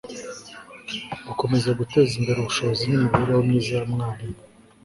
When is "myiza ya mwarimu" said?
3.47-4.39